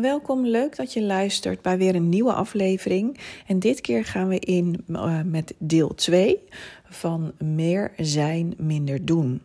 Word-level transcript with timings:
Welkom, 0.00 0.46
leuk 0.46 0.76
dat 0.76 0.92
je 0.92 1.02
luistert 1.02 1.62
bij 1.62 1.78
weer 1.78 1.94
een 1.94 2.08
nieuwe 2.08 2.32
aflevering. 2.32 3.18
En 3.46 3.58
dit 3.58 3.80
keer 3.80 4.04
gaan 4.04 4.28
we 4.28 4.38
in 4.38 4.84
uh, 4.88 5.20
met 5.24 5.54
deel 5.58 5.94
2 5.94 6.38
van 6.84 7.32
Meer 7.38 7.92
zijn, 7.96 8.54
minder 8.56 9.04
doen. 9.04 9.42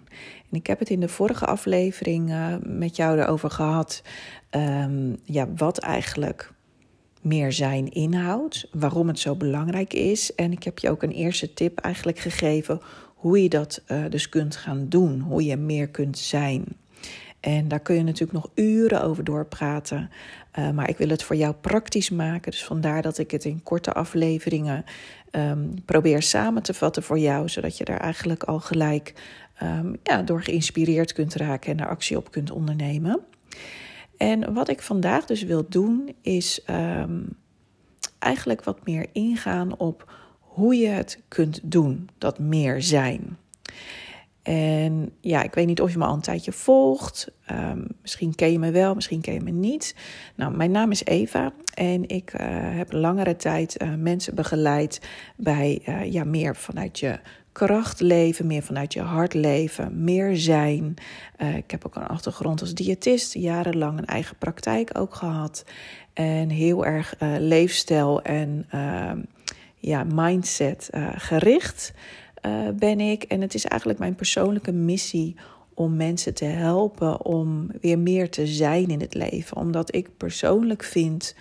En 0.51 0.57
ik 0.57 0.67
heb 0.67 0.79
het 0.79 0.89
in 0.89 0.99
de 0.99 1.07
vorige 1.07 1.45
aflevering 1.45 2.29
uh, 2.29 2.55
met 2.61 2.95
jou 2.95 3.19
erover 3.19 3.49
gehad. 3.49 4.01
Um, 4.51 5.17
ja, 5.23 5.47
wat 5.55 5.77
eigenlijk 5.77 6.53
meer 7.21 7.51
zijn 7.51 7.91
inhoudt, 7.91 8.67
waarom 8.71 9.07
het 9.07 9.19
zo 9.19 9.35
belangrijk 9.35 9.93
is. 9.93 10.35
En 10.35 10.51
ik 10.51 10.63
heb 10.63 10.79
je 10.79 10.89
ook 10.89 11.03
een 11.03 11.11
eerste 11.11 11.53
tip 11.53 11.79
eigenlijk 11.79 12.19
gegeven 12.19 12.79
hoe 13.15 13.43
je 13.43 13.49
dat 13.49 13.83
uh, 13.87 14.03
dus 14.09 14.29
kunt 14.29 14.55
gaan 14.55 14.85
doen, 14.89 15.19
hoe 15.19 15.43
je 15.43 15.57
meer 15.57 15.87
kunt 15.87 16.17
zijn. 16.17 16.65
En 17.43 17.67
daar 17.67 17.79
kun 17.79 17.95
je 17.95 18.03
natuurlijk 18.03 18.31
nog 18.31 18.49
uren 18.55 19.03
over 19.03 19.23
doorpraten. 19.23 20.09
Uh, 20.59 20.69
maar 20.69 20.89
ik 20.89 20.97
wil 20.97 21.09
het 21.09 21.23
voor 21.23 21.35
jou 21.35 21.53
praktisch 21.53 22.09
maken. 22.09 22.51
Dus 22.51 22.63
vandaar 22.63 23.01
dat 23.01 23.17
ik 23.17 23.31
het 23.31 23.45
in 23.45 23.63
korte 23.63 23.93
afleveringen 23.93 24.83
um, 25.31 25.73
probeer 25.85 26.21
samen 26.21 26.63
te 26.63 26.73
vatten 26.73 27.03
voor 27.03 27.19
jou. 27.19 27.49
Zodat 27.49 27.77
je 27.77 27.85
daar 27.85 27.99
eigenlijk 27.99 28.43
al 28.43 28.59
gelijk 28.59 29.13
um, 29.63 29.95
ja, 30.03 30.21
door 30.21 30.43
geïnspireerd 30.43 31.13
kunt 31.13 31.35
raken 31.35 31.71
en 31.71 31.77
daar 31.77 31.89
actie 31.89 32.17
op 32.17 32.31
kunt 32.31 32.51
ondernemen. 32.51 33.19
En 34.17 34.53
wat 34.53 34.69
ik 34.69 34.81
vandaag 34.81 35.25
dus 35.25 35.43
wil 35.43 35.65
doen, 35.69 36.15
is 36.21 36.63
um, 36.69 37.27
eigenlijk 38.19 38.63
wat 38.63 38.85
meer 38.85 39.07
ingaan 39.11 39.77
op 39.77 40.13
hoe 40.39 40.75
je 40.75 40.87
het 40.87 41.21
kunt 41.27 41.59
doen, 41.63 42.09
dat 42.17 42.39
meer 42.39 42.81
zijn. 42.81 43.37
En 44.43 45.11
ja, 45.21 45.43
ik 45.43 45.53
weet 45.53 45.67
niet 45.67 45.81
of 45.81 45.91
je 45.91 45.97
me 45.97 46.05
al 46.05 46.13
een 46.13 46.21
tijdje 46.21 46.51
volgt. 46.51 47.31
Um, 47.51 47.87
misschien 48.01 48.35
ken 48.35 48.51
je 48.51 48.59
me 48.59 48.71
wel, 48.71 48.93
misschien 48.95 49.21
ken 49.21 49.33
je 49.33 49.41
me 49.41 49.51
niet. 49.51 49.95
Nou, 50.35 50.55
mijn 50.55 50.71
naam 50.71 50.91
is 50.91 51.05
Eva 51.05 51.51
en 51.73 52.07
ik 52.07 52.33
uh, 52.33 52.39
heb 52.49 52.91
langere 52.91 53.35
tijd 53.35 53.81
uh, 53.81 53.93
mensen 53.97 54.35
begeleid 54.35 55.01
bij 55.35 55.81
uh, 55.85 56.11
ja, 56.11 56.23
meer 56.23 56.55
vanuit 56.55 56.99
je 56.99 57.19
kracht 57.51 57.99
leven, 57.99 58.47
meer 58.47 58.63
vanuit 58.63 58.93
je 58.93 59.01
hart 59.01 59.33
leven, 59.33 60.03
meer 60.03 60.37
zijn. 60.37 60.93
ik 61.55 61.71
heb 61.71 61.85
ook 61.85 61.95
een 61.95 62.07
achtergrond 62.07 62.61
als 62.61 62.73
diëtist, 62.73 63.33
jarenlang 63.33 63.97
een 63.97 64.05
eigen 64.05 64.37
praktijk 64.37 64.97
ook 64.97 65.15
gehad. 65.15 65.65
En 66.13 66.49
heel 66.49 66.85
erg 66.85 67.15
leefstijl 67.39 68.21
en 68.21 68.65
ehm, 68.69 69.21
ja, 69.77 70.03
mindset 70.03 70.89
gericht 71.15 71.93
uh, 72.45 72.69
ben 72.75 72.99
ik. 72.99 73.23
En 73.23 73.41
het 73.41 73.53
is 73.53 73.65
eigenlijk 73.65 73.99
mijn 73.99 74.15
persoonlijke 74.15 74.71
missie 74.71 75.35
om 75.73 75.95
mensen 75.95 76.33
te 76.33 76.45
helpen 76.45 77.25
om 77.25 77.67
weer 77.81 77.99
meer 77.99 78.29
te 78.29 78.47
zijn 78.47 78.87
in 78.87 79.01
het 79.01 79.13
leven. 79.13 79.57
Omdat 79.57 79.95
ik 79.95 80.17
persoonlijk 80.17 80.83
vind 80.83 81.35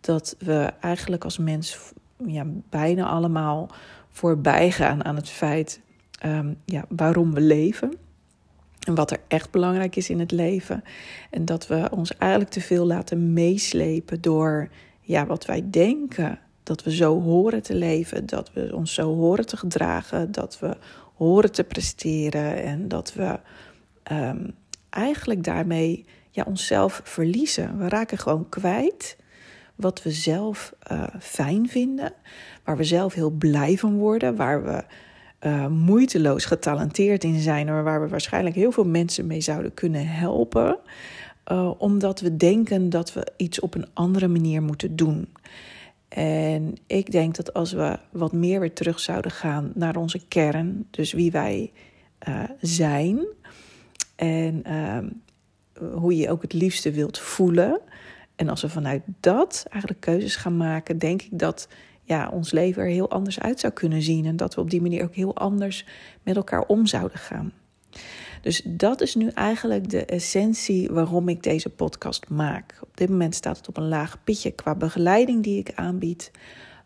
dat 0.00 0.36
we 0.38 0.72
eigenlijk 0.80 1.24
als 1.24 1.38
mens 1.38 1.78
ja, 2.26 2.46
bijna 2.70 3.06
allemaal 3.06 3.70
voorbij 4.10 4.70
gaan 4.70 5.04
aan 5.04 5.16
het 5.16 5.28
feit 5.28 5.80
um, 6.24 6.56
ja, 6.64 6.84
waarom 6.88 7.34
we 7.34 7.40
leven. 7.40 7.92
En 8.86 8.94
wat 8.94 9.10
er 9.10 9.20
echt 9.28 9.50
belangrijk 9.50 9.96
is 9.96 10.10
in 10.10 10.20
het 10.20 10.30
leven. 10.30 10.84
En 11.30 11.44
dat 11.44 11.66
we 11.66 11.88
ons 11.90 12.16
eigenlijk 12.16 12.50
te 12.50 12.60
veel 12.60 12.86
laten 12.86 13.32
meeslepen 13.32 14.20
door 14.20 14.68
ja, 15.00 15.26
wat 15.26 15.46
wij 15.46 15.70
denken 15.70 16.38
dat 16.66 16.82
we 16.82 16.94
zo 16.94 17.20
horen 17.20 17.62
te 17.62 17.74
leven, 17.74 18.26
dat 18.26 18.52
we 18.52 18.70
ons 18.74 18.94
zo 18.94 19.14
horen 19.14 19.46
te 19.46 19.56
gedragen, 19.56 20.32
dat 20.32 20.58
we 20.58 20.76
horen 21.14 21.52
te 21.52 21.64
presteren 21.64 22.62
en 22.62 22.88
dat 22.88 23.14
we 23.14 23.38
um, 24.12 24.54
eigenlijk 24.90 25.44
daarmee 25.44 26.04
ja, 26.30 26.44
onszelf 26.46 27.00
verliezen. 27.04 27.78
We 27.78 27.88
raken 27.88 28.18
gewoon 28.18 28.48
kwijt 28.48 29.16
wat 29.74 30.02
we 30.02 30.10
zelf 30.10 30.72
uh, 30.92 31.02
fijn 31.20 31.68
vinden, 31.68 32.12
waar 32.64 32.76
we 32.76 32.84
zelf 32.84 33.14
heel 33.14 33.30
blij 33.30 33.76
van 33.76 33.96
worden, 33.96 34.36
waar 34.36 34.64
we 34.64 34.84
uh, 35.40 35.66
moeiteloos 35.66 36.44
getalenteerd 36.44 37.24
in 37.24 37.40
zijn, 37.40 37.66
maar 37.66 37.84
waar 37.84 38.02
we 38.02 38.08
waarschijnlijk 38.08 38.56
heel 38.56 38.72
veel 38.72 38.86
mensen 38.86 39.26
mee 39.26 39.40
zouden 39.40 39.74
kunnen 39.74 40.06
helpen, 40.08 40.78
uh, 41.52 41.70
omdat 41.78 42.20
we 42.20 42.36
denken 42.36 42.90
dat 42.90 43.12
we 43.12 43.26
iets 43.36 43.60
op 43.60 43.74
een 43.74 43.86
andere 43.92 44.28
manier 44.28 44.62
moeten 44.62 44.96
doen. 44.96 45.28
En 46.08 46.76
ik 46.86 47.10
denk 47.10 47.36
dat 47.36 47.54
als 47.54 47.72
we 47.72 47.98
wat 48.10 48.32
meer 48.32 48.60
weer 48.60 48.72
terug 48.72 49.00
zouden 49.00 49.30
gaan 49.30 49.72
naar 49.74 49.96
onze 49.96 50.26
kern, 50.28 50.86
dus 50.90 51.12
wie 51.12 51.30
wij 51.30 51.72
uh, 52.28 52.42
zijn 52.60 53.26
en 54.16 54.62
uh, 54.66 54.98
hoe 55.92 56.16
je 56.16 56.30
ook 56.30 56.42
het 56.42 56.52
liefste 56.52 56.90
wilt 56.90 57.18
voelen. 57.18 57.80
En 58.36 58.48
als 58.48 58.62
we 58.62 58.68
vanuit 58.68 59.02
dat 59.20 59.66
eigenlijk 59.70 60.02
keuzes 60.02 60.36
gaan 60.36 60.56
maken, 60.56 60.98
denk 60.98 61.22
ik 61.22 61.38
dat 61.38 61.68
ja, 62.02 62.28
ons 62.28 62.50
leven 62.50 62.82
er 62.82 62.88
heel 62.88 63.10
anders 63.10 63.40
uit 63.40 63.60
zou 63.60 63.72
kunnen 63.72 64.02
zien. 64.02 64.26
En 64.26 64.36
dat 64.36 64.54
we 64.54 64.60
op 64.60 64.70
die 64.70 64.82
manier 64.82 65.02
ook 65.02 65.14
heel 65.14 65.36
anders 65.36 65.86
met 66.22 66.36
elkaar 66.36 66.66
om 66.66 66.86
zouden 66.86 67.18
gaan. 67.18 67.52
Dus 68.40 68.62
dat 68.64 69.00
is 69.00 69.14
nu 69.14 69.28
eigenlijk 69.28 69.90
de 69.90 70.04
essentie 70.04 70.88
waarom 70.90 71.28
ik 71.28 71.42
deze 71.42 71.70
podcast 71.70 72.28
maak. 72.28 72.78
Op 72.80 72.96
dit 72.96 73.08
moment 73.08 73.34
staat 73.34 73.56
het 73.56 73.68
op 73.68 73.76
een 73.76 73.88
laag 73.88 74.24
pitje 74.24 74.50
qua 74.50 74.74
begeleiding 74.74 75.42
die 75.42 75.58
ik 75.58 75.72
aanbied. 75.74 76.30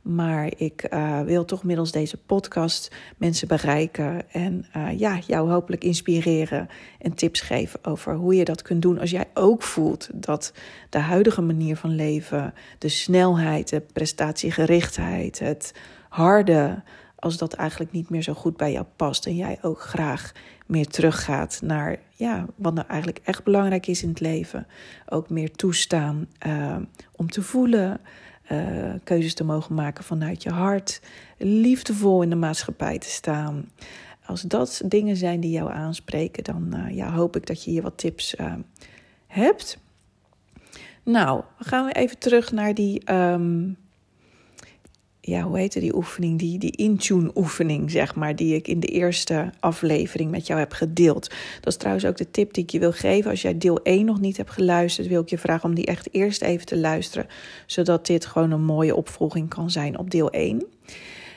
Maar 0.02 0.52
ik 0.56 0.86
uh, 0.90 1.20
wil 1.20 1.44
toch 1.44 1.64
middels 1.64 1.92
deze 1.92 2.16
podcast 2.16 2.90
mensen 3.16 3.48
bereiken 3.48 4.32
en 4.32 4.66
uh, 4.76 4.98
ja, 4.98 5.18
jou 5.26 5.50
hopelijk 5.50 5.84
inspireren 5.84 6.68
en 6.98 7.14
tips 7.14 7.40
geven 7.40 7.84
over 7.84 8.14
hoe 8.14 8.34
je 8.34 8.44
dat 8.44 8.62
kunt 8.62 8.82
doen 8.82 8.98
als 8.98 9.10
jij 9.10 9.28
ook 9.34 9.62
voelt 9.62 10.08
dat 10.14 10.52
de 10.90 10.98
huidige 10.98 11.40
manier 11.40 11.76
van 11.76 11.94
leven, 11.94 12.54
de 12.78 12.88
snelheid, 12.88 13.68
de 13.68 13.80
prestatiegerichtheid, 13.92 15.38
het 15.38 15.74
harde, 16.08 16.82
als 17.20 17.36
dat 17.36 17.52
eigenlijk 17.52 17.92
niet 17.92 18.10
meer 18.10 18.22
zo 18.22 18.34
goed 18.34 18.56
bij 18.56 18.72
jou 18.72 18.84
past 18.96 19.26
en 19.26 19.36
jij 19.36 19.58
ook 19.62 19.80
graag 19.80 20.32
meer 20.66 20.86
teruggaat 20.86 21.60
naar 21.62 21.98
ja, 22.14 22.46
wat 22.56 22.74
nou 22.74 22.86
eigenlijk 22.86 23.20
echt 23.24 23.44
belangrijk 23.44 23.86
is 23.86 24.02
in 24.02 24.08
het 24.08 24.20
leven. 24.20 24.66
Ook 25.08 25.30
meer 25.30 25.50
toestaan 25.50 26.28
uh, 26.46 26.76
om 27.16 27.30
te 27.30 27.42
voelen, 27.42 28.00
uh, 28.52 28.94
keuzes 29.04 29.34
te 29.34 29.44
mogen 29.44 29.74
maken 29.74 30.04
vanuit 30.04 30.42
je 30.42 30.50
hart, 30.50 31.00
liefdevol 31.38 32.22
in 32.22 32.30
de 32.30 32.36
maatschappij 32.36 32.98
te 32.98 33.10
staan. 33.10 33.70
Als 34.26 34.42
dat 34.42 34.82
dingen 34.84 35.16
zijn 35.16 35.40
die 35.40 35.50
jou 35.50 35.72
aanspreken, 35.72 36.44
dan 36.44 36.72
uh, 36.74 36.96
ja, 36.96 37.12
hoop 37.12 37.36
ik 37.36 37.46
dat 37.46 37.64
je 37.64 37.70
hier 37.70 37.82
wat 37.82 37.98
tips 37.98 38.36
hebt. 39.26 39.78
Nou, 41.02 41.42
gaan 41.58 41.86
we 41.86 41.92
even 41.92 42.18
terug 42.18 42.52
naar 42.52 42.74
die 42.74 43.12
um, 43.12 43.76
ja, 45.20 45.42
hoe 45.42 45.58
heette 45.58 45.80
die 45.80 45.94
oefening? 45.94 46.38
Die, 46.38 46.58
die 46.58 46.76
in-tune 46.76 47.30
oefening, 47.34 47.90
zeg 47.90 48.14
maar, 48.14 48.36
die 48.36 48.54
ik 48.54 48.68
in 48.68 48.80
de 48.80 48.86
eerste 48.86 49.50
aflevering 49.60 50.30
met 50.30 50.46
jou 50.46 50.58
heb 50.58 50.72
gedeeld. 50.72 51.30
Dat 51.60 51.72
is 51.72 51.76
trouwens 51.76 52.06
ook 52.06 52.16
de 52.16 52.30
tip 52.30 52.54
die 52.54 52.62
ik 52.62 52.70
je 52.70 52.78
wil 52.78 52.92
geven. 52.92 53.30
Als 53.30 53.42
jij 53.42 53.58
deel 53.58 53.82
1 53.82 54.04
nog 54.04 54.20
niet 54.20 54.36
hebt 54.36 54.50
geluisterd, 54.50 55.08
wil 55.08 55.22
ik 55.22 55.28
je 55.28 55.38
vragen 55.38 55.68
om 55.68 55.74
die 55.74 55.86
echt 55.86 56.14
eerst 56.14 56.42
even 56.42 56.66
te 56.66 56.78
luisteren. 56.78 57.26
Zodat 57.66 58.06
dit 58.06 58.26
gewoon 58.26 58.50
een 58.50 58.64
mooie 58.64 58.96
opvolging 58.96 59.48
kan 59.48 59.70
zijn 59.70 59.98
op 59.98 60.10
deel 60.10 60.30
1. 60.30 60.66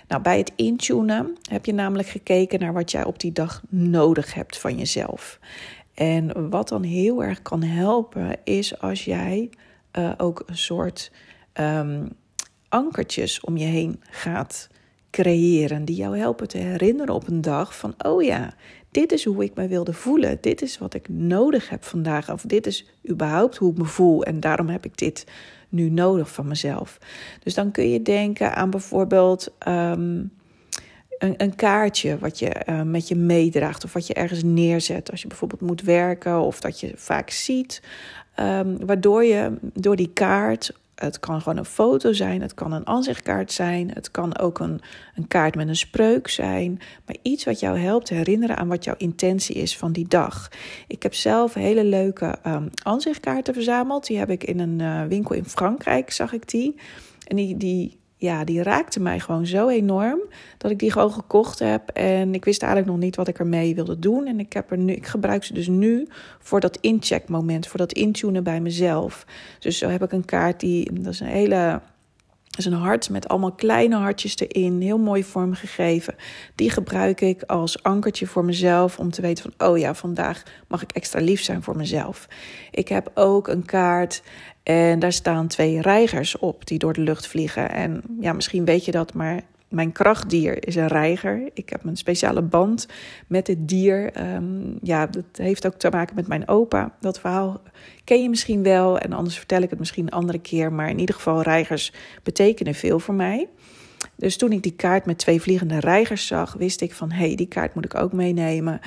Nou, 0.07 0.21
bij 0.21 0.38
het 0.38 0.51
intunen 0.55 1.38
heb 1.50 1.65
je 1.65 1.73
namelijk 1.73 2.07
gekeken 2.07 2.59
naar 2.59 2.73
wat 2.73 2.91
jij 2.91 3.03
op 3.03 3.19
die 3.19 3.31
dag 3.31 3.61
nodig 3.69 4.33
hebt 4.33 4.57
van 4.57 4.77
jezelf. 4.77 5.39
En 5.94 6.50
wat 6.50 6.69
dan 6.69 6.83
heel 6.83 7.23
erg 7.23 7.41
kan 7.41 7.63
helpen, 7.63 8.38
is 8.44 8.79
als 8.79 9.05
jij 9.05 9.50
uh, 10.00 10.11
ook 10.17 10.44
een 10.45 10.57
soort. 10.57 11.11
Um, 11.53 12.09
ankertjes 12.73 13.39
om 13.39 13.57
je 13.57 13.66
heen 13.66 14.01
gaat 14.09 14.69
creëren. 15.09 15.85
Die 15.85 15.95
jou 15.95 16.17
helpen 16.17 16.47
te 16.47 16.57
herinneren 16.57 17.16
op 17.16 17.28
een 17.28 17.41
dag 17.41 17.78
van, 17.78 17.94
oh 17.97 18.23
ja, 18.23 18.53
dit 18.91 19.11
is 19.11 19.25
hoe 19.25 19.44
ik 19.44 19.56
me 19.56 19.67
wilde 19.67 19.94
voelen. 19.94 20.38
Dit 20.41 20.61
is 20.61 20.78
wat 20.78 20.94
ik 20.94 21.09
nodig 21.09 21.69
heb 21.69 21.83
vandaag. 21.83 22.31
Of 22.31 22.42
dit 22.42 22.68
is 22.68 22.86
überhaupt 23.09 23.57
hoe 23.57 23.71
ik 23.71 23.77
me 23.77 23.86
voel. 23.86 24.24
En 24.24 24.39
daarom 24.39 24.68
heb 24.68 24.86
ik 24.86 24.97
dit 24.97 25.25
nu 25.69 25.89
nodig 25.89 26.31
van 26.31 26.47
mezelf. 26.47 26.97
Dus 27.44 27.53
dan 27.53 27.71
kun 27.71 27.89
je 27.89 28.01
denken 28.01 28.56
aan 28.56 28.69
bijvoorbeeld 28.69 29.53
um, 29.68 30.31
een, 31.18 31.33
een, 31.38 31.56
kaartje 31.56 32.18
wat 32.18 32.39
je 32.39 32.56
uh, 32.69 32.81
met 32.81 33.07
je 33.07 33.15
meedraagt. 33.15 33.83
Of 33.83 33.94
wat 33.94 34.07
je 34.07 34.13
ergens 34.13 34.44
neerzet 34.44 35.12
als 35.12 35.21
je 35.21 35.27
bijvoorbeeld 35.27 35.62
moet 35.62 35.81
werken. 35.81 36.39
Of 36.39 36.59
dat 36.59 36.80
je 36.80 36.92
vaak 36.95 37.30
ziet. 37.30 37.81
Um, 38.39 38.86
waardoor 38.86 39.24
je 39.24 39.53
door 39.74 39.95
die 39.95 40.13
kaart 40.13 40.71
het 40.95 41.19
kan 41.19 41.42
gewoon 41.42 41.57
een 41.57 41.66
foto 41.66 42.13
zijn, 42.13 42.42
het 42.42 42.54
kan 42.54 42.72
een 42.72 42.88
aanzichtkaart 42.88 43.51
zijn, 43.51 43.92
het 43.94 44.12
kan 44.12 44.38
ook 44.38 44.60
een, 44.60 44.81
een 45.16 45.28
kaart 45.28 45.56
met 45.56 45.68
een 45.68 45.75
spreuk 45.75 46.28
zijn. 46.28 46.80
Maar 47.06 47.16
iets 47.22 47.44
wat 47.44 47.60
jou 47.60 47.78
helpt 47.78 48.10
herinneren 48.10 48.57
aan 48.57 48.68
wat 48.68 48.84
jouw 48.84 48.95
intentie 48.98 49.56
is 49.56 49.78
van 49.78 49.92
die 49.92 50.07
dag. 50.07 50.51
Ik 50.88 51.04
heb 51.04 51.13
zelf 51.13 51.54
hele 51.54 51.84
leuke 51.84 52.36
um, 52.48 52.69
aanzichtkaarten 52.84 53.54
verzameld. 53.54 54.06
Die 54.06 54.18
heb 54.18 54.30
ik 54.30 54.44
in 54.44 54.60
een 54.60 54.80
uh, 54.80 55.04
winkel 55.04 55.36
in 55.36 55.45
Frankrijk, 55.45 56.12
zag 56.12 56.34
ik 56.34 56.50
die. 56.50 56.75
En 57.28 57.36
die, 57.36 57.57
die 57.57 57.98
ja, 58.23 58.43
die 58.43 58.63
raakte 58.63 58.99
mij 58.99 59.19
gewoon 59.19 59.45
zo 59.45 59.67
enorm 59.69 60.19
dat 60.57 60.71
ik 60.71 60.79
die 60.79 60.91
gewoon 60.91 61.11
gekocht 61.11 61.59
heb. 61.59 61.89
En 61.89 62.33
ik 62.33 62.45
wist 62.45 62.61
eigenlijk 62.61 62.91
nog 62.91 63.01
niet 63.01 63.15
wat 63.15 63.27
ik 63.27 63.39
ermee 63.39 63.75
wilde 63.75 63.99
doen. 63.99 64.25
En 64.25 64.39
ik, 64.39 64.53
heb 64.53 64.71
er 64.71 64.77
nu, 64.77 64.93
ik 64.93 65.05
gebruik 65.05 65.43
ze 65.43 65.53
dus 65.53 65.67
nu 65.67 66.07
voor 66.39 66.59
dat 66.59 66.77
incheckmoment, 66.81 67.67
voor 67.67 67.79
dat 67.79 67.93
intunen 67.93 68.43
bij 68.43 68.59
mezelf. 68.59 69.25
Dus 69.59 69.77
zo 69.77 69.87
heb 69.87 70.03
ik 70.03 70.11
een 70.11 70.25
kaart 70.25 70.59
die, 70.59 70.93
dat 71.01 71.13
is 71.13 71.19
een 71.19 71.27
hele 71.27 71.81
is 72.57 72.65
een 72.65 72.73
hart 72.73 73.09
met 73.09 73.27
allemaal 73.27 73.51
kleine 73.51 73.95
hartjes 73.95 74.38
erin, 74.38 74.81
heel 74.81 74.97
mooi 74.97 75.23
vormgegeven. 75.23 76.15
Die 76.55 76.69
gebruik 76.69 77.21
ik 77.21 77.44
als 77.44 77.83
ankertje 77.83 78.27
voor 78.27 78.45
mezelf 78.45 79.00
om 79.00 79.11
te 79.11 79.21
weten 79.21 79.51
van, 79.57 79.67
oh 79.69 79.77
ja, 79.77 79.94
vandaag 79.94 80.44
mag 80.67 80.81
ik 80.81 80.91
extra 80.91 81.19
lief 81.19 81.41
zijn 81.41 81.63
voor 81.63 81.75
mezelf. 81.75 82.27
Ik 82.71 82.88
heb 82.88 83.11
ook 83.13 83.47
een 83.47 83.65
kaart 83.65 84.23
en 84.63 85.00
daar 85.00 85.13
staan 85.13 85.47
twee 85.47 85.81
reigers 85.81 86.38
op 86.38 86.67
die 86.67 86.79
door 86.79 86.94
de 86.94 87.01
lucht 87.01 87.27
vliegen. 87.27 87.71
En 87.71 88.03
ja, 88.19 88.33
misschien 88.33 88.65
weet 88.65 88.85
je 88.85 88.91
dat, 88.91 89.13
maar 89.13 89.41
mijn 89.73 89.91
krachtdier 89.91 90.67
is 90.67 90.75
een 90.75 90.87
reiger. 90.87 91.49
Ik 91.53 91.69
heb 91.69 91.83
een 91.83 91.97
speciale 91.97 92.41
band 92.41 92.87
met 93.27 93.47
het 93.47 93.67
dier. 93.67 94.11
Ehm, 94.11 94.75
ja, 94.81 95.07
dat 95.07 95.25
heeft 95.31 95.65
ook 95.65 95.75
te 95.75 95.89
maken 95.89 96.15
met 96.15 96.27
mijn 96.27 96.47
opa. 96.47 96.95
Dat 96.99 97.19
verhaal 97.19 97.61
ken 98.03 98.21
je 98.21 98.29
misschien 98.29 98.63
wel. 98.63 98.97
En 98.97 99.13
anders 99.13 99.37
vertel 99.37 99.61
ik 99.61 99.69
het 99.69 99.79
misschien 99.79 100.05
een 100.05 100.11
andere 100.11 100.39
keer. 100.39 100.73
Maar 100.73 100.89
in 100.89 100.99
ieder 100.99 101.15
geval, 101.15 101.41
reigers 101.41 101.93
betekenen 102.23 102.75
veel 102.75 102.99
voor 102.99 103.13
mij. 103.13 103.47
Dus 104.15 104.37
toen 104.37 104.51
ik 104.51 104.63
die 104.63 104.75
kaart 104.75 105.05
met 105.05 105.17
twee 105.17 105.41
vliegende 105.41 105.79
reigers 105.79 106.27
zag, 106.27 106.53
wist 106.53 106.81
ik 106.81 106.93
van 106.93 107.11
hé, 107.11 107.25
hey, 107.25 107.35
die 107.35 107.47
kaart 107.47 107.73
moet 107.73 107.85
ik 107.85 107.95
ook 107.95 108.13
meenemen. 108.13 108.79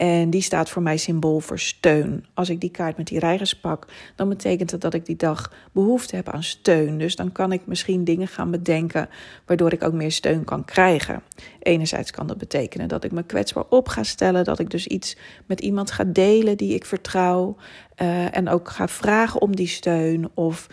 En 0.00 0.30
die 0.30 0.42
staat 0.42 0.70
voor 0.70 0.82
mij 0.82 0.96
symbool 0.96 1.40
voor 1.40 1.58
steun. 1.58 2.24
Als 2.34 2.48
ik 2.48 2.60
die 2.60 2.70
kaart 2.70 2.96
met 2.96 3.06
die 3.06 3.18
reigers 3.18 3.54
pak, 3.54 3.86
dan 4.16 4.28
betekent 4.28 4.70
dat 4.70 4.80
dat 4.80 4.94
ik 4.94 5.06
die 5.06 5.16
dag 5.16 5.52
behoefte 5.72 6.16
heb 6.16 6.28
aan 6.28 6.42
steun. 6.42 6.98
Dus 6.98 7.16
dan 7.16 7.32
kan 7.32 7.52
ik 7.52 7.66
misschien 7.66 8.04
dingen 8.04 8.28
gaan 8.28 8.50
bedenken 8.50 9.08
waardoor 9.46 9.72
ik 9.72 9.82
ook 9.82 9.92
meer 9.92 10.12
steun 10.12 10.44
kan 10.44 10.64
krijgen. 10.64 11.22
Enerzijds 11.58 12.10
kan 12.10 12.26
dat 12.26 12.38
betekenen 12.38 12.88
dat 12.88 13.04
ik 13.04 13.12
me 13.12 13.22
kwetsbaar 13.22 13.64
op 13.68 13.88
ga 13.88 14.02
stellen, 14.02 14.44
dat 14.44 14.58
ik 14.58 14.70
dus 14.70 14.86
iets 14.86 15.16
met 15.46 15.60
iemand 15.60 15.90
ga 15.90 16.04
delen 16.04 16.56
die 16.56 16.74
ik 16.74 16.84
vertrouw 16.84 17.56
uh, 18.02 18.36
en 18.36 18.48
ook 18.48 18.70
ga 18.70 18.88
vragen 18.88 19.40
om 19.40 19.56
die 19.56 19.68
steun. 19.68 20.30
Of 20.34 20.68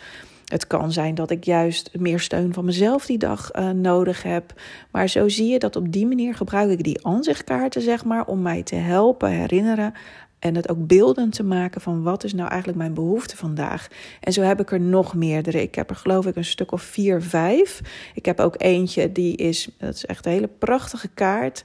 het 0.48 0.68
kan 0.68 0.92
zijn 0.92 1.16
dat 1.16 1.32
ik 1.32 1.44
juist 1.44 1.90
meer 1.94 2.20
steun 2.20 2.54
van 2.54 2.66
mezelf 2.66 3.06
die 3.06 3.18
dag 3.18 3.56
uh, 3.56 3.70
nodig 3.70 4.24
heb. 4.24 4.54
Maar 4.92 5.08
zo 5.10 5.30
zie 5.30 5.48
je 5.48 5.60
dat 5.60 5.76
op 5.76 5.92
die 5.92 6.08
manier 6.08 6.36
gebruik 6.36 6.70
ik 6.70 6.84
die 6.84 7.06
aanzichtkaarten, 7.06 7.82
zeg 7.82 8.06
maar, 8.06 8.26
om 8.26 8.42
mij 8.42 8.64
te 8.64 8.76
helpen 8.76 9.30
herinneren. 9.30 9.94
En 10.40 10.56
het 10.56 10.70
ook 10.70 10.88
beeldend 10.88 11.34
te 11.34 11.44
maken 11.44 11.82
van 11.82 12.04
wat 12.04 12.24
is 12.24 12.34
nou 12.34 12.50
eigenlijk 12.50 12.80
mijn 12.80 12.94
behoefte 12.94 13.38
vandaag. 13.38 13.88
En 14.22 14.34
zo 14.34 14.42
heb 14.42 14.60
ik 14.60 14.72
er 14.72 14.80
nog 14.80 15.14
meerdere. 15.14 15.62
Ik 15.62 15.76
heb 15.76 15.90
er 15.90 15.96
geloof 15.96 16.26
ik 16.26 16.36
een 16.36 16.46
stuk 16.46 16.72
of 16.72 16.82
vier, 16.82 17.22
vijf. 17.22 17.82
Ik 18.14 18.26
heb 18.26 18.40
ook 18.40 18.56
eentje 18.58 19.12
die 19.12 19.36
is, 19.36 19.70
dat 19.78 19.94
is 19.94 20.06
echt 20.06 20.26
een 20.26 20.32
hele 20.32 20.50
prachtige 20.60 21.08
kaart. 21.08 21.64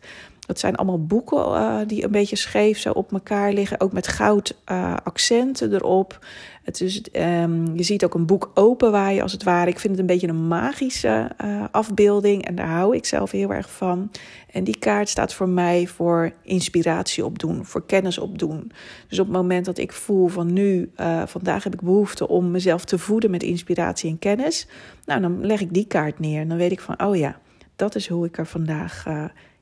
Dat 0.53 0.61
zijn 0.61 0.77
allemaal 0.77 1.07
boeken 1.07 1.39
uh, 1.39 1.79
die 1.87 2.05
een 2.05 2.11
beetje 2.11 2.37
scheef 2.37 2.79
zo 2.79 2.91
op 2.91 3.13
elkaar 3.13 3.53
liggen. 3.53 3.81
Ook 3.81 3.93
met 3.93 4.09
goud 4.09 4.57
uh, 4.71 4.97
accenten 5.05 5.75
erop. 5.75 6.19
Het 6.63 6.81
is, 6.81 7.03
um, 7.13 7.77
je 7.77 7.83
ziet 7.83 8.05
ook 8.05 8.15
een 8.15 8.27
boek 8.27 8.51
openwaaien 8.55 9.23
als 9.23 9.33
het 9.33 9.43
ware. 9.43 9.71
Ik 9.71 9.79
vind 9.79 9.93
het 9.93 10.01
een 10.01 10.07
beetje 10.07 10.29
een 10.29 10.47
magische 10.47 11.31
uh, 11.45 11.65
afbeelding. 11.71 12.47
En 12.47 12.55
daar 12.55 12.69
hou 12.69 12.97
ik 12.97 13.05
zelf 13.05 13.31
heel 13.31 13.53
erg 13.53 13.71
van. 13.71 14.11
En 14.51 14.65
die 14.65 14.79
kaart 14.79 15.09
staat 15.09 15.35
voor 15.35 15.49
mij 15.49 15.87
voor 15.87 16.33
inspiratie 16.43 17.25
opdoen. 17.25 17.65
Voor 17.65 17.87
kennis 17.87 18.19
opdoen. 18.19 18.73
Dus 19.09 19.19
op 19.19 19.27
het 19.27 19.37
moment 19.37 19.65
dat 19.65 19.79
ik 19.79 19.93
voel 19.93 20.29
van 20.29 20.53
nu, 20.53 20.93
vandaag 21.27 21.65
heb 21.65 21.75
ik 21.75 21.81
behoefte 21.81 22.29
om 22.29 22.51
mezelf 22.51 22.85
te 22.85 22.99
voeden 22.99 23.31
met 23.31 23.43
inspiratie 23.43 24.11
en 24.11 24.19
kennis. 24.19 24.67
Nou, 25.05 25.21
dan 25.21 25.47
leg 25.47 25.61
ik 25.61 25.75
die 25.75 25.87
kaart 25.87 26.19
neer. 26.19 26.41
En 26.41 26.49
dan 26.49 26.59
weet 26.59 26.73
ik 26.73 26.81
van, 26.81 27.03
oh 27.05 27.17
ja, 27.17 27.39
dat 27.77 27.95
is 27.95 28.09
hoe 28.09 28.27
ik 28.27 28.39
er 28.39 28.47
vandaag 28.47 29.05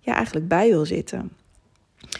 ja, 0.00 0.14
eigenlijk 0.14 0.48
bij 0.48 0.68
wil 0.68 0.86
zitten. 0.86 1.30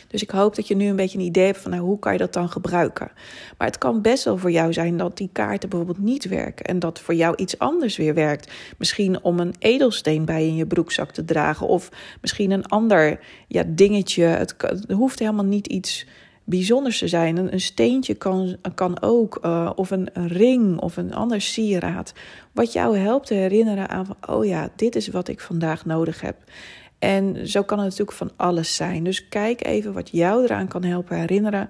Dus 0.08 0.22
ik 0.22 0.30
hoop 0.30 0.54
dat 0.54 0.68
je 0.68 0.76
nu 0.76 0.86
een 0.86 0.96
beetje 0.96 1.18
een 1.18 1.24
idee 1.24 1.44
hebt 1.44 1.58
van 1.58 1.70
nou, 1.70 1.82
hoe 1.82 1.98
kan 1.98 2.12
je 2.12 2.18
dat 2.18 2.32
dan 2.32 2.48
gebruiken. 2.48 3.10
Maar 3.58 3.66
het 3.66 3.78
kan 3.78 4.02
best 4.02 4.24
wel 4.24 4.38
voor 4.38 4.50
jou 4.50 4.72
zijn 4.72 4.96
dat 4.96 5.16
die 5.16 5.30
kaarten 5.32 5.68
bijvoorbeeld 5.68 6.04
niet 6.04 6.28
werken 6.28 6.64
en 6.64 6.78
dat 6.78 7.00
voor 7.00 7.14
jou 7.14 7.36
iets 7.36 7.58
anders 7.58 7.96
weer 7.96 8.14
werkt. 8.14 8.52
Misschien 8.78 9.22
om 9.22 9.40
een 9.40 9.54
edelsteen 9.58 10.24
bij 10.24 10.46
in 10.46 10.56
je 10.56 10.66
broekzak 10.66 11.10
te 11.10 11.24
dragen 11.24 11.66
of 11.66 11.88
misschien 12.20 12.50
een 12.50 12.66
ander 12.66 13.20
ja, 13.48 13.64
dingetje. 13.66 14.22
Het, 14.22 14.54
hoeft 14.88 15.18
helemaal 15.18 15.44
niet 15.44 15.66
iets 15.66 16.06
bijzonders 16.44 16.98
te 16.98 17.08
zijn. 17.08 17.36
Een, 17.36 17.52
een 17.52 17.60
steentje 17.60 18.14
kan, 18.14 18.56
kan 18.74 19.02
ook, 19.02 19.38
uh, 19.44 19.70
of 19.74 19.90
een, 19.90 20.08
ring 20.14 20.80
of 20.80 20.96
een 20.96 21.14
ander 21.14 21.40
sieraad. 21.40 22.12
Wat 22.52 22.72
jou 22.72 22.98
helpt 22.98 23.26
te 23.26 23.34
herinneren 23.34 23.88
aan 23.88 24.06
van, 24.06 24.16
oh 24.28 24.44
ja, 24.44 24.70
dit 24.76 24.96
is 24.96 25.08
wat 25.08 25.28
ik 25.28 25.40
vandaag 25.40 25.84
nodig 25.84 26.20
heb. 26.20 26.36
En 27.00 27.48
zo 27.48 27.62
kan 27.62 27.78
het 27.78 27.88
natuurlijk 27.88 28.16
van 28.16 28.30
alles 28.36 28.76
zijn. 28.76 29.04
Dus 29.04 29.28
kijk 29.28 29.66
even 29.66 29.92
wat 29.92 30.10
jou 30.10 30.44
eraan 30.44 30.68
kan 30.68 30.84
helpen 30.84 31.18
herinneren 31.18 31.68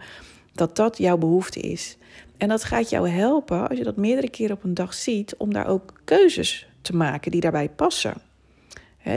dat 0.52 0.76
dat 0.76 0.98
jouw 0.98 1.18
behoefte 1.18 1.60
is. 1.60 1.96
En 2.36 2.48
dat 2.48 2.64
gaat 2.64 2.90
jou 2.90 3.08
helpen, 3.08 3.68
als 3.68 3.78
je 3.78 3.84
dat 3.84 3.96
meerdere 3.96 4.30
keren 4.30 4.56
op 4.56 4.64
een 4.64 4.74
dag 4.74 4.94
ziet, 4.94 5.34
om 5.36 5.52
daar 5.52 5.66
ook 5.66 6.00
keuzes 6.04 6.68
te 6.82 6.96
maken 6.96 7.30
die 7.30 7.40
daarbij 7.40 7.68
passen. 7.68 8.14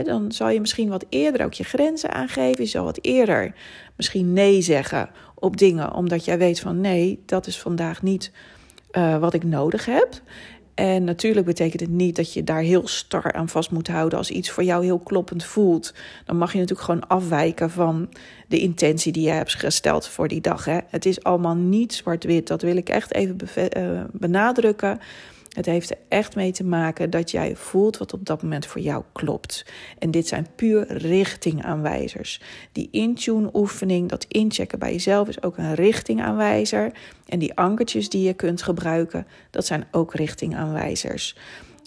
dan 0.04 0.32
zal 0.32 0.48
je 0.48 0.60
misschien 0.60 0.88
wat 0.88 1.04
eerder 1.08 1.44
ook 1.44 1.52
je 1.52 1.64
grenzen 1.64 2.12
aangeven. 2.12 2.64
Je 2.64 2.70
zal 2.70 2.84
wat 2.84 2.98
eerder 3.02 3.54
misschien 3.96 4.32
nee 4.32 4.60
zeggen 4.60 5.10
op 5.34 5.56
dingen, 5.56 5.94
omdat 5.94 6.24
jij 6.24 6.38
weet 6.38 6.60
van 6.60 6.80
nee, 6.80 7.22
dat 7.26 7.46
is 7.46 7.58
vandaag 7.60 8.02
niet 8.02 8.32
uh, 8.92 9.18
wat 9.18 9.34
ik 9.34 9.44
nodig 9.44 9.86
heb. 9.86 10.20
En 10.74 11.04
natuurlijk 11.04 11.46
betekent 11.46 11.80
het 11.80 11.90
niet 11.90 12.16
dat 12.16 12.32
je 12.32 12.44
daar 12.44 12.60
heel 12.60 12.88
star 12.88 13.32
aan 13.32 13.48
vast 13.48 13.70
moet 13.70 13.88
houden. 13.88 14.18
Als 14.18 14.30
iets 14.30 14.50
voor 14.50 14.64
jou 14.64 14.84
heel 14.84 14.98
kloppend 14.98 15.44
voelt, 15.44 15.94
dan 16.24 16.36
mag 16.36 16.52
je 16.52 16.58
natuurlijk 16.58 16.86
gewoon 16.86 17.08
afwijken 17.08 17.70
van 17.70 18.08
de 18.48 18.58
intentie 18.58 19.12
die 19.12 19.22
je 19.22 19.30
hebt 19.30 19.54
gesteld 19.54 20.08
voor 20.08 20.28
die 20.28 20.40
dag. 20.40 20.64
Hè. 20.64 20.78
Het 20.88 21.06
is 21.06 21.22
allemaal 21.22 21.54
niet 21.54 21.94
zwart-wit. 21.94 22.46
Dat 22.46 22.62
wil 22.62 22.76
ik 22.76 22.88
echt 22.88 23.14
even 23.14 23.38
uh, 23.78 24.00
benadrukken. 24.12 25.00
Het 25.54 25.66
heeft 25.66 25.90
er 25.90 25.96
echt 26.08 26.36
mee 26.36 26.52
te 26.52 26.64
maken 26.64 27.10
dat 27.10 27.30
jij 27.30 27.56
voelt 27.56 27.98
wat 27.98 28.12
op 28.12 28.26
dat 28.26 28.42
moment 28.42 28.66
voor 28.66 28.80
jou 28.80 29.04
klopt. 29.12 29.66
En 29.98 30.10
dit 30.10 30.26
zijn 30.26 30.46
puur 30.56 30.92
richtingaanwijzers. 30.92 32.40
Die 32.72 32.88
intune 32.90 33.50
oefening, 33.52 34.08
dat 34.08 34.24
inchecken 34.28 34.78
bij 34.78 34.92
jezelf 34.92 35.28
is 35.28 35.42
ook 35.42 35.56
een 35.56 35.74
richtingaanwijzer. 35.74 36.92
En 37.26 37.38
die 37.38 37.54
ankertjes 37.54 38.08
die 38.08 38.22
je 38.22 38.34
kunt 38.34 38.62
gebruiken, 38.62 39.26
dat 39.50 39.66
zijn 39.66 39.86
ook 39.90 40.14
richtingaanwijzers. 40.14 41.36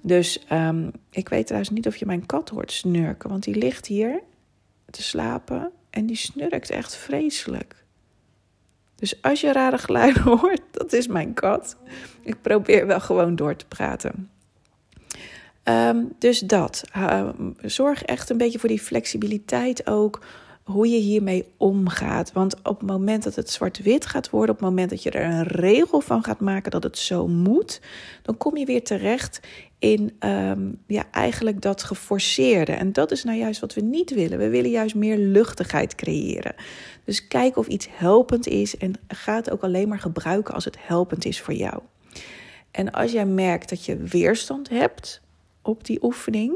Dus 0.04 0.46
um, 0.52 0.92
ik 1.12 1.30
weet 1.30 1.46
trouwens 1.46 1.72
niet 1.72 1.88
of 1.88 1.96
je 1.96 2.06
mijn 2.06 2.26
kat 2.26 2.50
hoort 2.50 2.72
snurken, 2.72 3.30
want 3.30 3.44
die 3.44 3.56
ligt 3.56 3.86
hier 3.88 4.22
te 4.90 5.04
slapen 5.04 5.72
en 5.90 6.06
die 6.06 6.16
snurkt 6.16 6.70
echt 6.70 6.96
vreselijk. 6.96 7.86
Dus 9.00 9.22
als 9.22 9.42
je 9.42 9.52
rare 9.52 9.78
geluiden 9.78 10.24
hoort, 10.38 10.62
dat 10.72 10.94
is 10.94 11.08
mijn 11.08 11.34
kat. 11.34 11.78
Ik 12.22 12.42
probeer 12.42 12.88
wel 12.88 13.00
gewoon 13.00 13.36
door 13.36 13.56
te 13.56 13.66
praten. 13.66 14.30
Um, 15.64 16.16
dus 16.20 16.40
dat. 16.40 16.84
Uh, 16.98 17.30
zorg 17.62 18.04
echt 18.04 18.30
een 18.30 18.38
beetje 18.38 18.60
voor 18.60 18.70
die 18.70 18.82
flexibiliteit 18.82 19.88
ook 19.88 20.20
hoe 20.64 20.88
je 20.88 20.98
hiermee 20.98 21.46
omgaat. 21.58 22.32
Want 22.32 22.56
op 22.64 22.80
het 22.80 22.90
moment 22.90 23.24
dat 23.24 23.36
het 23.36 23.50
zwart-wit 23.50 24.06
gaat 24.06 24.30
worden, 24.30 24.50
op 24.56 24.62
het 24.62 24.70
moment 24.70 24.90
dat 24.90 25.04
je 25.04 25.12
er 25.12 25.26
een 25.26 25.44
regel 25.44 26.00
van 26.00 26.24
gaat 26.24 26.40
maken 26.40 26.72
dat 26.72 26.84
het 26.84 26.98
zo 26.98 27.28
moet, 27.28 27.82
dan 28.22 28.38
kom 28.38 28.58
je 28.58 28.66
weer 28.66 28.84
terecht 28.84 29.40
in 29.80 30.16
um, 30.20 30.80
ja, 30.88 31.04
eigenlijk 31.12 31.62
dat 31.62 31.84
geforceerde. 31.84 32.72
En 32.72 32.94
dat 32.94 33.12
is 33.12 33.24
nou 33.24 33.38
juist 33.38 33.60
wat 33.60 33.74
we 33.74 33.82
niet 33.82 34.14
willen. 34.14 34.38
We 34.38 34.50
willen 34.50 34.70
juist 34.70 34.96
meer 34.96 35.18
luchtigheid 35.18 35.96
creëren. 35.96 36.56
Dus 37.04 37.28
kijk 37.28 37.58
of 37.58 37.68
iets 37.68 37.88
helpend 37.92 38.48
is 38.48 38.78
en 38.78 38.94
ga 39.08 39.36
het 39.36 39.50
ook 39.50 39.62
alleen 39.62 39.88
maar 39.88 40.00
gebruiken 40.00 40.54
als 40.54 40.66
het 40.66 40.78
helpend 40.80 41.26
is 41.26 41.42
voor 41.42 41.54
jou. 41.54 41.82
En 42.72 42.92
als 42.92 43.12
jij 43.12 43.26
merkt 43.26 43.70
dat 43.70 43.86
je 43.86 43.98
weerstand 43.98 44.70
hebt 44.70 45.22
op 45.62 45.86
die 45.86 46.04
oefening, 46.04 46.54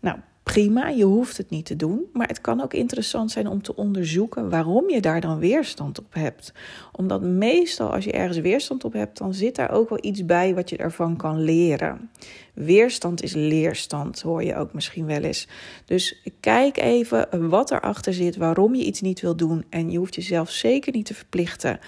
nou 0.00 0.18
prima, 0.42 0.88
je 0.88 1.04
hoeft 1.04 1.36
het 1.36 1.50
niet 1.50 1.66
te 1.66 1.76
doen. 1.76 2.06
Maar 2.12 2.26
het 2.26 2.40
kan 2.40 2.62
ook 2.62 2.74
interessant 2.74 3.30
zijn 3.30 3.46
om 3.46 3.62
te 3.62 3.76
onderzoeken 3.76 4.50
waarom 4.50 4.90
je 4.90 5.00
daar 5.00 5.20
dan 5.20 5.38
weerstand 5.38 5.98
op 5.98 6.14
hebt. 6.14 6.52
Omdat 6.92 7.22
meestal 7.22 7.92
als 7.92 8.04
je 8.04 8.12
ergens 8.12 8.38
weerstand 8.38 8.84
op 8.84 8.92
hebt, 8.92 9.18
dan 9.18 9.34
zit 9.34 9.56
daar 9.56 9.70
ook 9.70 9.88
wel 9.88 9.98
iets 10.00 10.24
bij 10.24 10.54
wat 10.54 10.70
je 10.70 10.76
ervan 10.76 11.16
kan 11.16 11.40
leren. 11.40 12.10
Weerstand 12.54 13.22
is 13.22 13.34
leerstand, 13.34 14.20
hoor 14.20 14.44
je 14.44 14.56
ook 14.56 14.72
misschien 14.72 15.06
wel 15.06 15.22
eens. 15.22 15.48
Dus 15.84 16.22
kijk 16.40 16.76
even 16.76 17.48
wat 17.48 17.70
erachter 17.70 18.14
zit, 18.14 18.36
waarom 18.36 18.74
je 18.74 18.84
iets 18.84 19.00
niet 19.00 19.20
wil 19.20 19.36
doen. 19.36 19.64
En 19.68 19.90
je 19.90 19.98
hoeft 19.98 20.14
jezelf 20.14 20.50
zeker 20.50 20.92
niet 20.92 21.06
te 21.06 21.14
verplichten. 21.14 21.78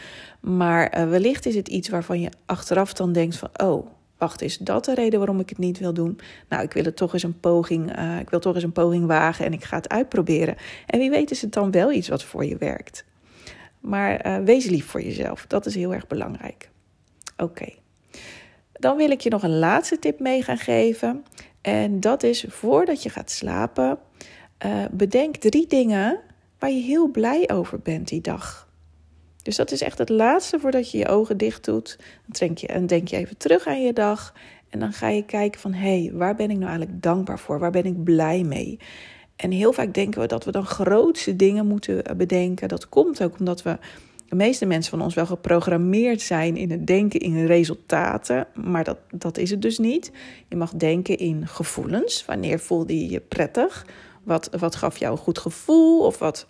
Maar 0.40 0.98
uh, 0.98 1.08
wellicht 1.08 1.46
is 1.46 1.54
het 1.54 1.68
iets 1.68 1.88
waarvan 1.88 2.20
je 2.20 2.30
achteraf 2.46 2.92
dan 2.92 3.12
denkt 3.12 3.36
van, 3.36 3.48
oh, 3.56 3.86
wacht, 4.18 4.42
is 4.42 4.58
dat 4.58 4.84
de 4.84 4.94
reden 4.94 5.18
waarom 5.18 5.40
ik 5.40 5.48
het 5.48 5.58
niet 5.58 5.78
wil 5.78 5.94
doen? 5.94 6.18
Nou, 6.48 6.62
ik 6.62 6.72
wil 6.72 6.84
het 6.84 6.96
toch 6.96 7.12
eens 7.12 7.22
een 7.22 7.40
poging, 7.40 7.98
uh, 7.98 8.18
ik 8.18 8.30
wil 8.30 8.40
toch 8.40 8.54
eens 8.54 8.64
een 8.64 8.72
poging 8.72 9.06
wagen 9.06 9.44
en 9.44 9.52
ik 9.52 9.64
ga 9.64 9.76
het 9.76 9.88
uitproberen. 9.88 10.56
En 10.86 10.98
wie 10.98 11.10
weet 11.10 11.30
is 11.30 11.42
het 11.42 11.52
dan 11.52 11.70
wel 11.70 11.92
iets 11.92 12.08
wat 12.08 12.24
voor 12.24 12.44
je 12.44 12.56
werkt. 12.56 13.04
Maar 13.80 14.26
uh, 14.26 14.36
wees 14.44 14.66
lief 14.66 14.86
voor 14.86 15.02
jezelf, 15.02 15.46
dat 15.46 15.66
is 15.66 15.74
heel 15.74 15.94
erg 15.94 16.06
belangrijk. 16.06 16.70
Oké. 17.36 17.68
Dan 18.72 18.96
wil 18.96 19.10
ik 19.10 19.20
je 19.20 19.30
nog 19.30 19.42
een 19.42 19.58
laatste 19.58 19.98
tip 19.98 20.20
mee 20.20 20.42
gaan 20.42 20.58
geven. 20.58 21.24
En 21.60 22.00
dat 22.00 22.22
is 22.22 22.44
voordat 22.48 23.02
je 23.02 23.08
gaat 23.10 23.30
slapen, 23.30 23.98
uh, 24.66 24.84
bedenk 24.90 25.36
drie 25.36 25.66
dingen 25.66 26.20
waar 26.58 26.70
je 26.70 26.82
heel 26.82 27.10
blij 27.10 27.50
over 27.52 27.78
bent 27.78 28.08
die 28.08 28.20
dag. 28.20 28.68
Dus 29.44 29.56
dat 29.56 29.70
is 29.70 29.80
echt 29.82 29.98
het 29.98 30.08
laatste 30.08 30.58
voordat 30.58 30.90
je 30.90 30.98
je 30.98 31.08
ogen 31.08 31.36
dicht 31.36 31.64
doet. 31.64 31.96
Dan 31.98 32.36
denk 32.38 32.58
je, 32.58 32.66
en 32.66 32.86
denk 32.86 33.08
je 33.08 33.16
even 33.16 33.36
terug 33.36 33.66
aan 33.66 33.82
je 33.82 33.92
dag. 33.92 34.34
En 34.68 34.78
dan 34.78 34.92
ga 34.92 35.08
je 35.08 35.24
kijken 35.24 35.60
van, 35.60 35.72
hé, 35.72 36.02
hey, 36.02 36.10
waar 36.14 36.34
ben 36.34 36.50
ik 36.50 36.56
nou 36.56 36.68
eigenlijk 36.68 37.02
dankbaar 37.02 37.38
voor? 37.38 37.58
Waar 37.58 37.70
ben 37.70 37.84
ik 37.84 38.04
blij 38.04 38.42
mee? 38.42 38.78
En 39.36 39.50
heel 39.50 39.72
vaak 39.72 39.94
denken 39.94 40.20
we 40.20 40.26
dat 40.26 40.44
we 40.44 40.50
dan 40.50 40.66
grootste 40.66 41.36
dingen 41.36 41.66
moeten 41.66 42.16
bedenken. 42.16 42.68
Dat 42.68 42.88
komt 42.88 43.22
ook 43.22 43.38
omdat 43.38 43.62
we, 43.62 43.78
de 44.28 44.36
meeste 44.36 44.66
mensen 44.66 44.90
van 44.90 45.02
ons, 45.02 45.14
wel 45.14 45.26
geprogrammeerd 45.26 46.20
zijn 46.20 46.56
in 46.56 46.70
het 46.70 46.86
denken 46.86 47.20
in 47.20 47.46
resultaten. 47.46 48.46
Maar 48.54 48.84
dat, 48.84 48.98
dat 49.10 49.38
is 49.38 49.50
het 49.50 49.62
dus 49.62 49.78
niet. 49.78 50.12
Je 50.48 50.56
mag 50.56 50.70
denken 50.70 51.18
in 51.18 51.46
gevoelens. 51.46 52.24
Wanneer 52.24 52.58
voelde 52.58 53.00
je 53.00 53.10
je 53.10 53.20
prettig? 53.20 53.86
Wat, 54.22 54.48
wat 54.58 54.74
gaf 54.74 54.96
jou 54.96 55.12
een 55.12 55.18
goed 55.18 55.38
gevoel? 55.38 56.00
Of 56.00 56.18
wat 56.18 56.46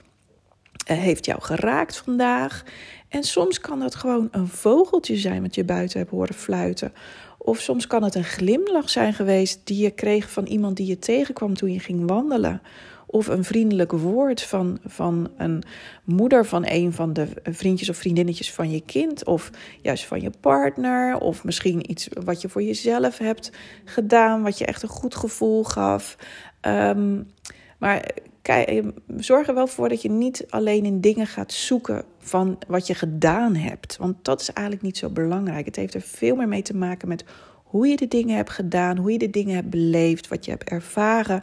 heeft 0.85 1.25
jou 1.25 1.43
geraakt 1.43 1.97
vandaag? 1.97 2.65
En 3.09 3.23
soms 3.23 3.61
kan 3.61 3.81
het 3.81 3.95
gewoon 3.95 4.29
een 4.31 4.49
vogeltje 4.49 5.17
zijn 5.17 5.43
wat 5.43 5.55
je 5.55 5.65
buiten 5.65 5.99
hebt 5.99 6.11
horen 6.11 6.35
fluiten. 6.35 6.93
Of 7.39 7.61
soms 7.61 7.87
kan 7.87 8.03
het 8.03 8.15
een 8.15 8.25
glimlach 8.25 8.91
zijn 8.91 9.15
geweest 9.15 9.61
die 9.65 9.83
je 9.83 9.91
kreeg 9.91 10.31
van 10.31 10.47
iemand 10.47 10.77
die 10.77 10.87
je 10.87 10.99
tegenkwam 10.99 11.55
toen 11.55 11.73
je 11.73 11.81
ging 11.81 12.09
wandelen. 12.09 12.63
Of 13.07 13.27
een 13.27 13.45
vriendelijk 13.45 13.93
woord 13.93 14.43
van, 14.43 14.79
van 14.85 15.31
een 15.37 15.63
moeder 16.05 16.47
van 16.47 16.63
een 16.67 16.93
van 16.93 17.13
de 17.13 17.27
vriendjes 17.43 17.89
of 17.89 17.97
vriendinnetjes 17.97 18.53
van 18.53 18.71
je 18.71 18.81
kind. 18.81 19.25
Of 19.25 19.51
juist 19.83 20.05
van 20.05 20.21
je 20.21 20.31
partner. 20.41 21.19
Of 21.19 21.45
misschien 21.45 21.91
iets 21.91 22.09
wat 22.25 22.41
je 22.43 22.49
voor 22.49 22.63
jezelf 22.63 23.19
hebt 23.19 23.51
gedaan, 23.85 24.43
wat 24.43 24.59
je 24.59 24.67
echt 24.67 24.83
een 24.83 24.89
goed 24.89 25.15
gevoel 25.15 25.65
gaf. 25.65 26.17
Um, 26.61 27.31
maar 27.79 28.11
kijk, 28.45 28.83
zorg 29.17 29.49
er 29.49 29.55
wel 29.55 29.67
voor 29.67 29.89
dat 29.89 30.03
je 30.03 30.11
niet 30.11 30.45
alleen 30.49 30.85
in 30.85 31.01
dingen 31.01 31.27
gaat 31.27 31.53
zoeken 31.53 32.05
van 32.19 32.59
wat 32.69 32.87
je 32.87 32.95
gedaan 32.95 33.55
hebt. 33.55 33.97
Want 33.97 34.25
dat 34.25 34.41
is 34.41 34.53
eigenlijk 34.53 34.87
niet 34.87 34.99
zo 34.99 35.11
belangrijk. 35.11 35.67
Het 35.67 35.77
heeft 35.77 35.95
er 35.95 36.01
veel 36.01 36.37
meer 36.37 36.49
mee 36.49 36.63
te 36.63 36.77
maken 36.77 37.09
met 37.09 37.25
hoe 37.65 37.87
je 37.87 37.97
de 37.97 38.09
dingen 38.09 38.37
hebt 38.37 38.51
gedaan, 38.51 38.97
hoe 38.97 39.13
je 39.13 39.19
de 39.19 39.31
dingen 39.31 39.55
hebt 39.55 39.71
beleefd, 39.71 40.29
wat 40.29 40.45
je 40.45 40.51
hebt 40.51 40.69
ervaren 40.69 41.43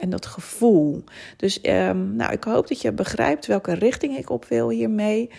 en 0.00 0.10
dat 0.10 0.26
gevoel. 0.26 1.04
Dus 1.36 1.58
um, 1.62 2.16
nou, 2.16 2.32
ik 2.32 2.44
hoop 2.44 2.68
dat 2.68 2.80
je 2.80 2.92
begrijpt 2.92 3.46
welke 3.46 3.72
richting 3.72 4.16
ik 4.16 4.30
op 4.30 4.44
wil 4.44 4.68
hiermee. 4.68 5.30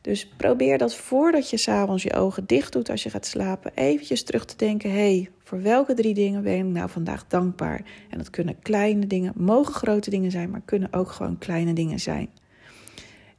Dus 0.00 0.28
probeer 0.36 0.78
dat 0.78 0.96
voordat 0.96 1.50
je 1.50 1.56
s'avonds 1.56 2.02
je 2.02 2.14
ogen 2.14 2.46
dicht 2.46 2.72
doet 2.72 2.90
als 2.90 3.02
je 3.02 3.10
gaat 3.10 3.26
slapen, 3.26 3.72
eventjes 3.74 4.22
terug 4.22 4.44
te 4.44 4.56
denken: 4.56 4.90
hé, 4.90 4.96
hey, 4.96 5.30
voor 5.48 5.62
welke 5.62 5.94
drie 5.94 6.14
dingen 6.14 6.42
ben 6.42 6.56
ik 6.56 6.64
nou 6.64 6.90
vandaag 6.90 7.26
dankbaar? 7.26 7.82
En 8.10 8.18
dat 8.18 8.30
kunnen 8.30 8.58
kleine 8.58 9.06
dingen, 9.06 9.32
mogen 9.36 9.74
grote 9.74 10.10
dingen 10.10 10.30
zijn, 10.30 10.50
maar 10.50 10.62
kunnen 10.64 10.92
ook 10.92 11.10
gewoon 11.10 11.38
kleine 11.38 11.72
dingen 11.72 12.00
zijn. 12.00 12.28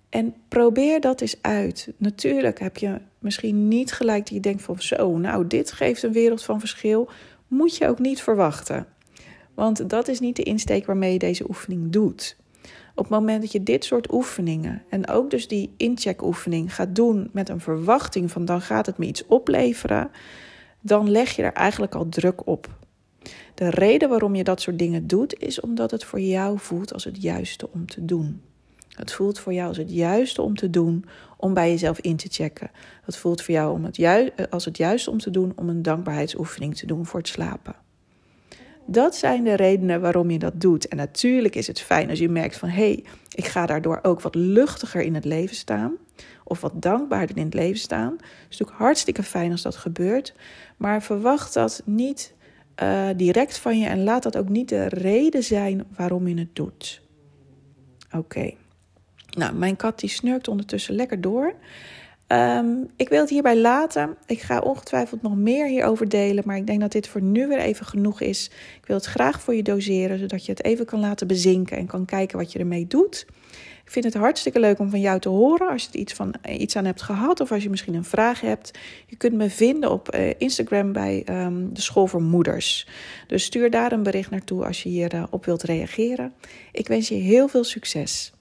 En 0.09 0.33
probeer 0.47 1.01
dat 1.01 1.21
eens 1.21 1.41
uit. 1.41 1.91
Natuurlijk 1.97 2.59
heb 2.59 2.77
je 2.77 3.01
misschien 3.19 3.67
niet 3.67 3.91
gelijk 3.91 4.19
dat 4.19 4.33
je 4.33 4.39
denkt 4.39 4.61
van 4.61 4.81
zo, 4.81 5.17
nou 5.17 5.47
dit 5.47 5.71
geeft 5.71 6.03
een 6.03 6.11
wereld 6.11 6.43
van 6.43 6.59
verschil. 6.59 7.09
Moet 7.47 7.77
je 7.77 7.87
ook 7.87 7.99
niet 7.99 8.21
verwachten. 8.21 8.87
Want 9.53 9.89
dat 9.89 10.07
is 10.07 10.19
niet 10.19 10.35
de 10.35 10.43
insteek 10.43 10.85
waarmee 10.85 11.13
je 11.13 11.19
deze 11.19 11.47
oefening 11.49 11.91
doet. 11.91 12.37
Op 12.95 13.03
het 13.03 13.09
moment 13.09 13.41
dat 13.41 13.51
je 13.51 13.63
dit 13.63 13.85
soort 13.85 14.13
oefeningen 14.13 14.83
en 14.89 15.07
ook 15.07 15.29
dus 15.29 15.47
die 15.47 15.73
incheck-oefening 15.77 16.75
gaat 16.75 16.95
doen 16.95 17.29
met 17.33 17.49
een 17.49 17.59
verwachting 17.59 18.31
van 18.31 18.45
dan 18.45 18.61
gaat 18.61 18.85
het 18.85 18.97
me 18.97 19.05
iets 19.05 19.25
opleveren, 19.25 20.11
dan 20.81 21.09
leg 21.09 21.35
je 21.35 21.43
er 21.43 21.53
eigenlijk 21.53 21.95
al 21.95 22.09
druk 22.09 22.47
op. 22.47 22.67
De 23.53 23.69
reden 23.69 24.09
waarom 24.09 24.35
je 24.35 24.43
dat 24.43 24.61
soort 24.61 24.79
dingen 24.79 25.07
doet, 25.07 25.39
is 25.39 25.59
omdat 25.59 25.91
het 25.91 26.03
voor 26.03 26.19
jou 26.19 26.59
voelt 26.59 26.93
als 26.93 27.03
het 27.03 27.21
juiste 27.21 27.69
om 27.71 27.85
te 27.85 28.05
doen. 28.05 28.41
Het 28.89 29.11
voelt 29.11 29.39
voor 29.39 29.53
jou 29.53 29.67
als 29.67 29.77
het 29.77 29.91
juiste 29.91 30.41
om 30.41 30.55
te 30.55 30.69
doen 30.69 31.05
om 31.37 31.53
bij 31.53 31.69
jezelf 31.69 31.99
in 31.99 32.15
te 32.15 32.27
checken. 32.29 32.71
Het 33.01 33.17
voelt 33.17 33.41
voor 33.41 33.53
jou 33.53 33.73
om 33.73 33.85
het 33.85 34.31
als 34.49 34.65
het 34.65 34.77
juiste 34.77 35.11
om 35.11 35.17
te 35.17 35.29
doen 35.29 35.51
om 35.55 35.69
een 35.69 35.81
dankbaarheidsoefening 35.81 36.77
te 36.77 36.85
doen 36.85 37.05
voor 37.05 37.19
het 37.19 37.27
slapen. 37.27 37.75
Dat 38.91 39.15
zijn 39.15 39.43
de 39.43 39.55
redenen 39.55 40.01
waarom 40.01 40.29
je 40.29 40.39
dat 40.39 40.61
doet. 40.61 40.87
En 40.87 40.97
natuurlijk 40.97 41.55
is 41.55 41.67
het 41.67 41.81
fijn 41.81 42.09
als 42.09 42.19
je 42.19 42.29
merkt 42.29 42.57
van 42.57 42.69
hé, 42.69 42.75
hey, 42.75 43.03
ik 43.29 43.45
ga 43.45 43.65
daardoor 43.65 43.99
ook 44.01 44.21
wat 44.21 44.35
luchtiger 44.35 45.01
in 45.01 45.15
het 45.15 45.25
leven 45.25 45.55
staan. 45.55 45.93
Of 46.43 46.61
wat 46.61 46.81
dankbaarder 46.81 47.37
in 47.37 47.45
het 47.45 47.53
leven 47.53 47.79
staan. 47.79 48.11
Het 48.11 48.25
is 48.49 48.57
natuurlijk 48.57 48.79
hartstikke 48.79 49.23
fijn 49.23 49.51
als 49.51 49.61
dat 49.61 49.75
gebeurt. 49.75 50.33
Maar 50.77 51.03
verwacht 51.03 51.53
dat 51.53 51.81
niet 51.85 52.33
uh, 52.83 53.07
direct 53.15 53.57
van 53.57 53.79
je 53.79 53.87
en 53.87 54.03
laat 54.03 54.23
dat 54.23 54.37
ook 54.37 54.49
niet 54.49 54.69
de 54.69 54.87
reden 54.87 55.43
zijn 55.43 55.85
waarom 55.95 56.27
je 56.27 56.39
het 56.39 56.55
doet. 56.55 57.01
Oké. 58.11 58.51
Nou, 59.37 59.53
mijn 59.53 59.75
kat 59.75 59.99
die 59.99 60.09
snurkt 60.09 60.47
ondertussen 60.47 60.95
lekker 60.95 61.21
door. 61.21 61.53
Um, 62.31 62.89
ik 62.95 63.09
wil 63.09 63.19
het 63.19 63.29
hierbij 63.29 63.57
laten. 63.57 64.15
Ik 64.25 64.41
ga 64.41 64.59
ongetwijfeld 64.59 65.21
nog 65.21 65.35
meer 65.35 65.65
hierover 65.65 66.09
delen, 66.09 66.43
maar 66.45 66.57
ik 66.57 66.67
denk 66.67 66.79
dat 66.79 66.91
dit 66.91 67.07
voor 67.07 67.21
nu 67.21 67.47
weer 67.47 67.59
even 67.59 67.85
genoeg 67.85 68.21
is. 68.21 68.51
Ik 68.81 68.85
wil 68.85 68.95
het 68.95 69.05
graag 69.05 69.41
voor 69.41 69.55
je 69.55 69.63
doseren, 69.63 70.19
zodat 70.19 70.45
je 70.45 70.51
het 70.51 70.63
even 70.63 70.85
kan 70.85 70.99
laten 70.99 71.27
bezinken 71.27 71.77
en 71.77 71.85
kan 71.85 72.05
kijken 72.05 72.37
wat 72.37 72.51
je 72.51 72.59
ermee 72.59 72.87
doet. 72.87 73.25
Ik 73.83 73.91
vind 73.95 74.05
het 74.05 74.13
hartstikke 74.13 74.59
leuk 74.59 74.79
om 74.79 74.89
van 74.89 74.99
jou 74.99 75.19
te 75.19 75.29
horen 75.29 75.69
als 75.69 75.83
je 75.83 75.89
er 75.91 75.99
iets, 75.99 76.13
van, 76.13 76.33
iets 76.49 76.75
aan 76.75 76.85
hebt 76.85 77.01
gehad 77.01 77.39
of 77.39 77.51
als 77.51 77.63
je 77.63 77.69
misschien 77.69 77.93
een 77.93 78.03
vraag 78.03 78.41
hebt. 78.41 78.77
Je 79.05 79.15
kunt 79.15 79.33
me 79.33 79.49
vinden 79.49 79.91
op 79.91 80.15
uh, 80.15 80.29
Instagram 80.37 80.91
bij 80.91 81.23
um, 81.29 81.73
de 81.73 81.81
School 81.81 82.07
voor 82.07 82.21
Moeders. 82.21 82.87
Dus 83.27 83.43
stuur 83.43 83.69
daar 83.69 83.91
een 83.91 84.03
bericht 84.03 84.29
naartoe 84.29 84.65
als 84.65 84.83
je 84.83 84.89
hierop 84.89 85.45
wilt 85.45 85.63
reageren. 85.63 86.33
Ik 86.71 86.87
wens 86.87 87.07
je 87.07 87.15
heel 87.15 87.47
veel 87.47 87.63
succes. 87.63 88.33